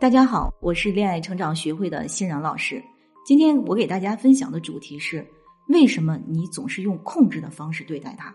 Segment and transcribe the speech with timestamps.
[0.00, 2.80] 大家好，我是恋爱成长学会的欣然老师。
[3.26, 5.26] 今天我给大家分享的主题是：
[5.70, 8.32] 为什么你总是用控制的方式对待他？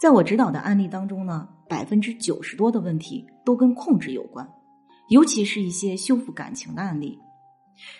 [0.00, 4.48] 在我指导的案例当中呢，百分之九十多的问题都跟控制有关，
[5.10, 7.18] 尤其是一些修复感情的案例。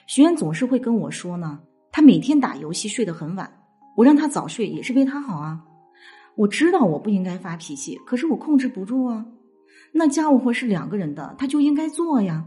[0.06, 1.60] 学员总是会跟我说呢，
[1.92, 3.52] 他每天打游戏睡得很晚，
[3.94, 5.62] 我让他早睡也是为他好啊。
[6.34, 9.26] 我知道我不应该发脾气，可是我控制不住啊。
[9.92, 12.42] 那家务活是两个人的，他就应该做呀，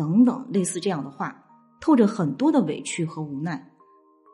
[0.00, 1.44] 等等，类似这样的话，
[1.78, 3.70] 透着很多的委屈和无奈。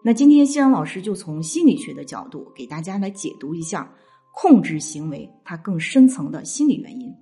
[0.04, 3.92] 那今天欣然老师就从心理学的角度给大家来解读一下
[4.32, 7.12] 控制行为它更深层的心理原因。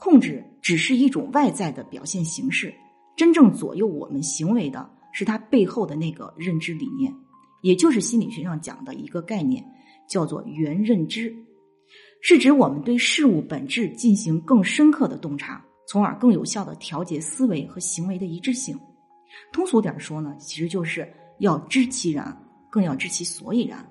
[0.00, 2.74] 控制只是一种外在的表现形式，
[3.16, 7.14] 真正左右我们行为的是它背后的那个认知理念，
[7.62, 9.64] 也就是心理学上讲的一个概念，
[10.08, 11.32] 叫做原认知。
[12.20, 18.78] 是指我们对事物本质进行更深刻的洞察，从而更有效的调节思维和行为的一致性。
[19.52, 22.36] 通俗点说呢，其实就是要知其然，
[22.70, 23.84] 更要知其所以然。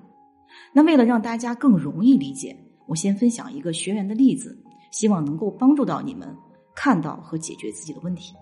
[0.72, 4.56] 那为了让大家更容易理解，我先分享一个学员的例子，
[4.92, 6.36] 希望能够帮助到你们
[6.76, 8.36] 看到和解决自己的问题。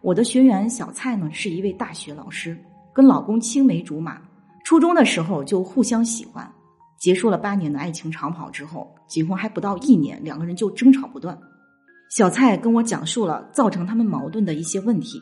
[0.00, 2.58] 我的学员小蔡呢，是一位大学老师，
[2.92, 4.20] 跟老公青梅竹马，
[4.64, 6.50] 初中的时候就互相喜欢。
[6.98, 11.38] 结束了八年的爱情长跑之后，结婚还不到一年，两个人就争吵不断。
[12.08, 15.20] 小蔡跟我讲述了造成他们矛盾的一些问题，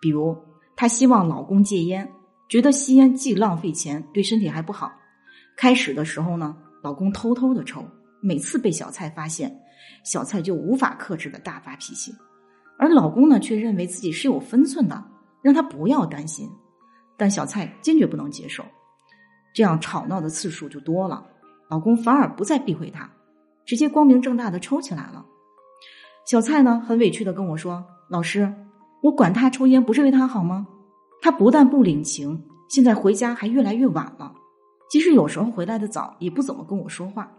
[0.00, 0.36] 比如
[0.74, 2.10] 她希望老公戒烟，
[2.48, 4.90] 觉得吸烟既浪费钱，对身体还不好。
[5.56, 7.84] 开始的时候呢，老公偷偷的抽，
[8.22, 9.54] 每次被小蔡发现，
[10.02, 12.12] 小蔡就无法克制的大发脾气，
[12.78, 15.04] 而老公呢却认为自己是有分寸的，
[15.42, 16.48] 让他不要担心，
[17.18, 18.64] 但小蔡坚决不能接受。
[19.54, 21.24] 这样吵闹的次数就多了，
[21.68, 23.08] 老公反而不再避讳他，
[23.66, 25.24] 直接光明正大的抽起来了。
[26.26, 28.50] 小蔡呢，很委屈的跟我说：“老师，
[29.02, 30.66] 我管他抽烟不是为他好吗？
[31.20, 34.32] 他不但不领情，现在回家还越来越晚了，
[34.90, 37.30] 即使有时候回来的早，也不怎么跟我说话。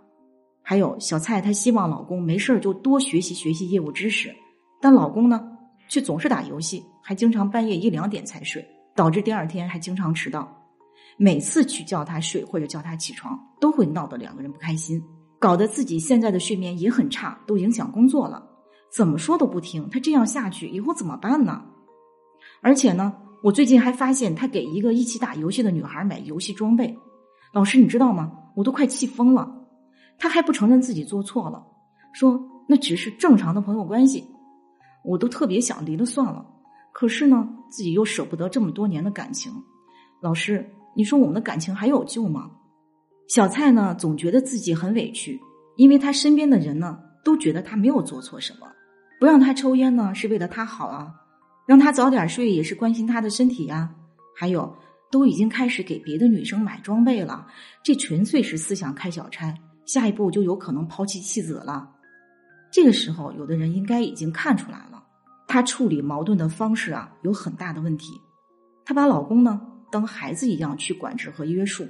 [0.62, 4.32] 还有小蔡，她希望老公没事就多学习学习业务知识，
[4.80, 5.42] 但老公呢，
[5.90, 8.64] 却总是打游戏，还经常半夜一两点才睡，
[8.96, 10.48] 导致第二天还经常迟到。”
[11.18, 15.02] 每次去叫他睡或者叫他起床，都会闹得两个人不开心，
[15.40, 18.46] 搞得自己现在的睡眠也很差，都影响工作了。
[18.96, 21.66] 怎么说都不听，他这样下去以后怎么办呢？
[22.62, 23.14] 而且呢，
[23.44, 26.98] 我最近还发现他给一个一起打游戏的女孩买游戏装备。
[27.52, 28.32] 老师，你知道吗？
[28.56, 29.54] 我都快气疯了。
[30.18, 31.62] 他还不承认自己做错了，
[32.14, 34.26] 说那只是正常的朋友关系。
[35.04, 36.46] 我都特别想离了算了，
[36.94, 39.52] 可是呢，自己又舍不得这么多年的感情。
[40.22, 40.72] 老师。
[40.98, 42.50] 你说我们的感情还有救吗？
[43.28, 45.38] 小蔡呢，总觉得自己很委屈，
[45.76, 48.66] 因为他身边的人呢，都觉得他没有做错什么，
[49.20, 51.14] 不让他抽烟呢，是为了他好啊，
[51.66, 53.94] 让他早点睡也是关心他的身体呀。
[54.36, 54.76] 还有，
[55.12, 57.48] 都已经开始给别的女生买装备了，
[57.84, 59.54] 这纯粹是思想开小差，
[59.86, 61.90] 下一步就有可能抛弃妻子了。
[62.72, 65.04] 这个时候，有的人应该已经看出来了，
[65.48, 68.14] 他处理矛盾的方式啊，有很大的问题。
[68.84, 69.62] 他把老公呢。
[69.92, 71.88] 当孩子一样去管制和约束，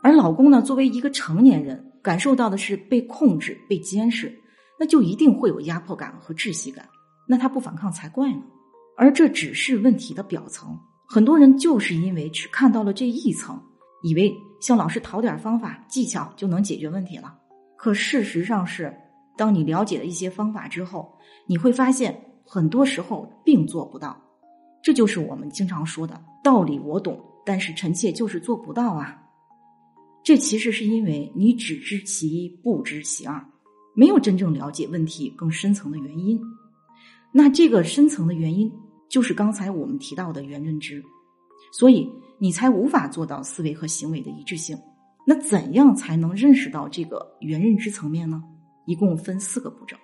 [0.00, 4.32] 而老公呢，作为一个成年人，感受到的是被控制、被监视，
[4.78, 6.88] 那就一定会有压迫感和窒息感。
[7.28, 8.42] 那他不反抗才怪呢。
[8.96, 13.60] 而这只是问题的表层，很多人就是因为只看到了这一层，
[14.02, 17.36] 以为向老师讨点方法技巧就能解决问题了。
[17.76, 18.94] 可事实上是，
[19.36, 24.18] 当你了解了一些方法之后，你会发现很多时候并做不到。
[24.82, 29.20] 这就是我们经常说的道理，我懂，但是臣妾就是做不到啊。
[30.24, 33.44] 这其实是因为你只知其一，不知其二，
[33.96, 36.40] 没有真正了解问题更深层的原因。
[37.32, 38.72] 那这个深层的原因
[39.08, 41.02] 就是刚才我们提到的原认知，
[41.72, 42.08] 所以
[42.38, 44.78] 你才无法做到思维和行为的一致性。
[45.26, 48.40] 那怎样才能认识到这个原认知层面呢？
[48.86, 49.96] 一共分四个步骤。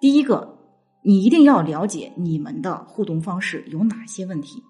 [0.00, 0.58] 第一个。
[1.06, 4.64] 你一定要了解你们的互动方式有哪些问题。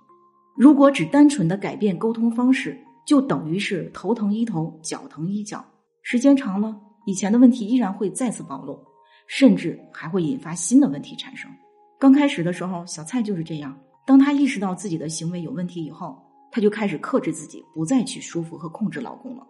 [0.56, 2.76] 如果只单纯的改变沟通方式，
[3.06, 5.64] 就等于是头疼医头，脚疼医脚。
[6.02, 8.78] 时间长了，以前的问题依然会再次暴露，
[9.26, 11.50] 甚至还会引发新的问题产生。
[11.98, 13.78] 刚开始的时候，小蔡就是这样。
[14.06, 16.16] 当他意识到自己的行为有问题以后，
[16.50, 19.46] 他就开始克制自己，不再去束缚和控制老公了。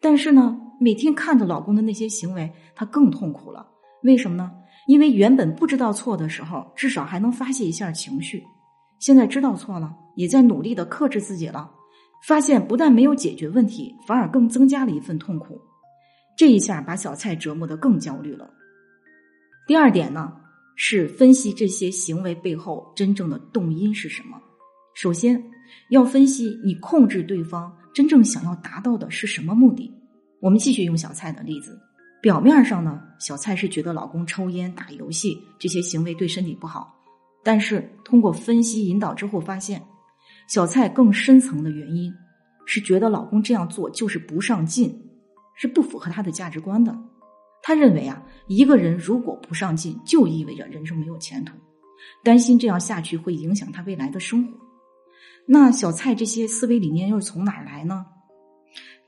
[0.00, 3.68] 但是呢，每天看着老公的那些行为，她更痛苦了。
[4.02, 4.50] 为什么呢？
[4.86, 8.42] 因为原本不知道错的时候，至少还能发泄一下情绪，
[8.98, 11.70] 现在知道错了，也在努力的克制自己了。
[12.26, 15.60] 发现不但没有解决问题，反而更增加了一份痛苦。
[16.38, 18.48] 这一下把小蔡折磨得更焦虑了。
[19.66, 20.32] 第二点呢，
[20.76, 24.40] 是分析这些行为背后真正的动因是什么。
[24.94, 25.42] 首先，
[25.90, 29.92] 要分析你控制对方真正想要达到的是什么目的。
[30.38, 31.76] 我们继续用小蔡的例子，
[32.22, 36.94] 表面上呢，小蔡是觉得老公抽烟、打游戏这些行为对身体不好，
[37.42, 39.84] 但是通过分析引导之后发现，
[40.48, 42.14] 小蔡更深层的原因
[42.64, 44.96] 是觉得老公这样做就是不上进，
[45.58, 46.96] 是不符合他的价值观的。
[47.62, 51.52] 他认为啊，一个人如果不上进，就意味着人生没有前途，
[52.24, 54.56] 担心这样下去会影响他未来的生活。
[55.46, 58.06] 那小蔡这些思维理念又是从哪儿来呢？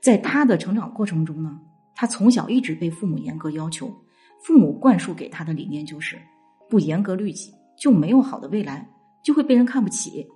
[0.01, 1.59] 在他的成长过程中呢，
[1.95, 3.91] 他从小一直被父母严格要求，
[4.43, 6.19] 父母灌输给他的理念就是
[6.69, 8.89] 不严格律己就没有好的未来，
[9.23, 10.27] 就会被人看不起。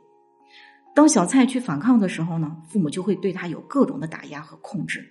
[0.95, 5.05] 当小蔡去反抗的时候呢，父母就会对他有各种的打压和控制。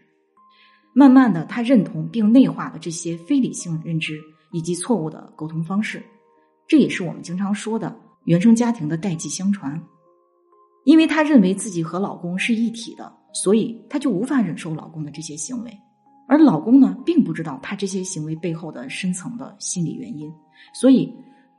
[0.94, 4.18] 慢慢的，他认同并内化了这些非理性认知
[4.52, 6.02] 以及错误的沟通方式，
[6.68, 7.94] 这也是我们经常说的
[8.24, 9.78] 原生家庭的代际相传。
[10.84, 15.70] 因为他认为自己和老公是一体的，所以他就无法忍受老公的这些行为，
[16.28, 20.30] 而老公呢，并不知道他这些行为背后的深层的心理原因。
[20.74, 21.12] 所以，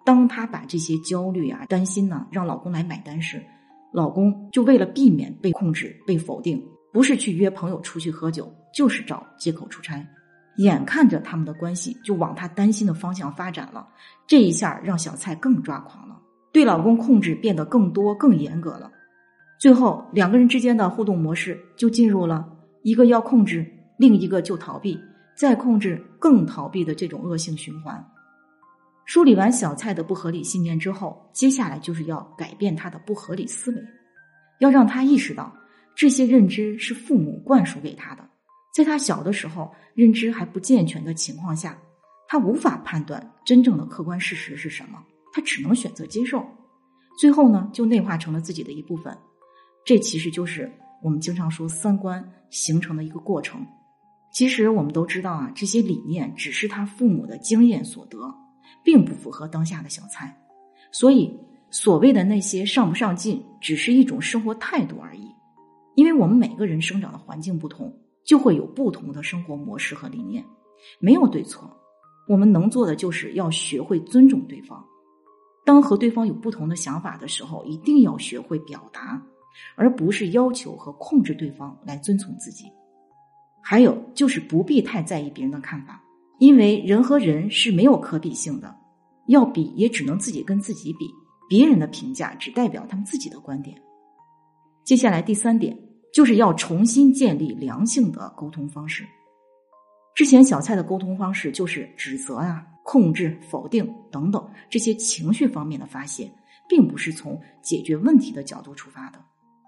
[0.05, 3.43] 当他把这些焦虑啊、担心呢，让老公来买单时，
[3.91, 6.63] 老公就为了避免被控制、被否定，
[6.95, 8.49] 不是去约朋友出去喝酒。
[8.75, 10.05] 就是找借口出差，
[10.57, 13.87] 眼看着他们的关系就往他担心的方向发展了，
[14.27, 16.19] 这一下让小蔡更抓狂了，
[16.51, 18.91] 对老公控制变得更多、更严格了。
[19.57, 22.45] 最后两个人之间的互动模式就进入了
[22.83, 23.65] 一个要控制，
[23.97, 24.99] 另一个就逃避，
[25.37, 28.05] 再控制更逃避的这种恶性循环。
[29.05, 33.81] 梳理完小蔡的不合理信念之后，接下来就是要改变他的不合理思维，
[34.59, 35.55] 要让他意识到
[35.95, 38.29] 这些认知是父母灌输给他的。
[38.75, 41.77] 在他小的时候，认知还不健全的情况下，
[42.27, 45.01] 他无法判断真正的客观事实是什么，
[45.31, 46.45] 他只能选择接受，
[47.17, 49.17] 最后呢，就内化成了自己的一部分。
[49.85, 50.69] 这其实就是
[51.01, 53.65] 我们经常说三观形成的一个过程。
[54.33, 58.17] 其实我们都知道啊，这些理念只是他父母的经验所得，
[58.83, 60.35] 并不符合当下的小蔡。
[60.91, 61.39] 所以，
[61.69, 65.33] 所谓的那些上不上进，只是一种生活态度而已。
[65.95, 67.93] 因为我们每个人生长的环境不同。
[68.25, 70.43] 就会有不同的生活模式和理念，
[70.99, 71.69] 没有对错。
[72.27, 74.83] 我们能做的就是要学会尊重对方。
[75.63, 79.23] 当和对方有不同的想法的时候，一定要学会表达，
[79.75, 82.65] 而不是要求和控制对方来遵从自己。
[83.61, 86.03] 还有就是不必太在意别人的看法，
[86.39, 88.75] 因为人和人是没有可比性的，
[89.27, 91.07] 要比也只能自己跟自己比，
[91.47, 93.79] 别人的评价只代表他们自己的观点。
[94.83, 95.84] 接下来第三点。
[96.15, 99.05] 就是要重新建立良性的沟通方式。
[100.15, 106.31] 之前小蔡的沟通方式就是指责啊、控制、否定等等这些情绪方面的发泄，
[106.69, 109.19] 并不是从解决问题的角度出发的，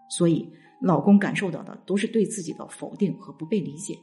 [0.09, 0.49] 所以
[0.81, 3.93] 老公感受到的都是对自己的否定和不被理解。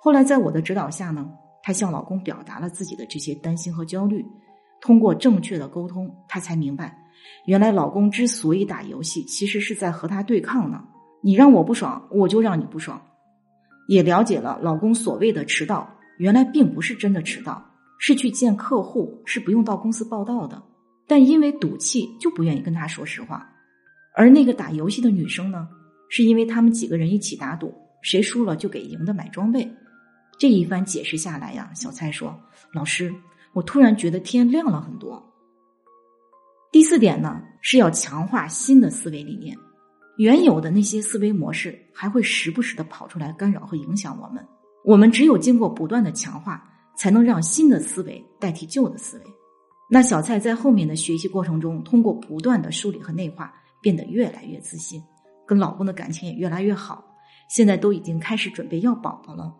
[0.00, 1.30] 后来在我的指导下呢，
[1.62, 4.24] 她向老公表达了自己的这些担心和焦虑，
[4.80, 6.96] 通过正确的沟通，她才明白，
[7.44, 10.82] 原来老公之所以打游戏，其实是在和她对抗呢。
[11.22, 13.00] 你让我不爽，我就让你不爽。
[13.88, 15.88] 也了解了老公所谓的迟到，
[16.18, 17.64] 原来并不是真的迟到，
[17.98, 20.62] 是去见客户，是不用到公司报道的。
[21.06, 23.48] 但因为赌气，就不愿意跟他说实话。
[24.14, 25.68] 而那个打游戏的女生呢，
[26.08, 29.68] 是因为他们几个人一起打赌，谁输了就给赢的买装备。
[30.38, 32.38] 这一番解释下来呀，小蔡说
[32.72, 33.12] ：“老师，
[33.52, 35.22] 我突然觉得天亮了很多。”
[36.72, 39.56] 第四点呢，是要强化新的思维理念。
[40.18, 44.46] 原有的那些思维模式还会时不时的跑出来干扰和影响我们。
[44.84, 46.62] 我们只有经过不断的强化，
[46.96, 49.24] 才能让新的思维代替旧的思维。
[49.88, 55.02] 那小蔡在后面的学习过程中，通过不断的梳理和内化，变得越来越自信，
[55.46, 57.04] 跟老公的感情也越来越好。
[57.48, 59.54] 现在都已经开始准备要宝宝了。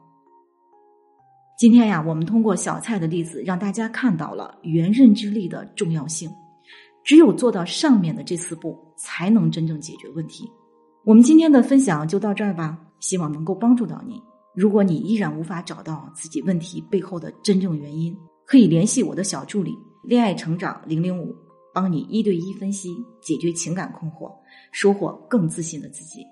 [1.59, 6.31] 今天呀，我们通过小蔡的例子，让大家看到了原认知力的重要性。
[7.05, 10.49] 只有做到上面的这四步，才能真正解决问题。
[11.05, 14.23] 我们今天的分享就到这儿吧，希望能够帮助到你。
[14.55, 18.17] 如果你依然无法找到自己问题背后的真正原因，
[18.47, 21.35] 可以联系我的小助理“恋爱成长零零五”，
[21.75, 24.31] 帮你一对一分析，解决情感困惑，
[24.71, 26.25] 收获更自信的自己。